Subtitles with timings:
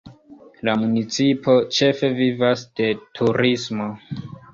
[0.67, 2.87] La municipo ĉefe vivas de
[3.21, 3.91] turismo.